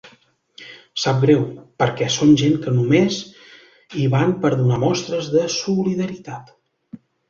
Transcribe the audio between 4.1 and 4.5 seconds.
van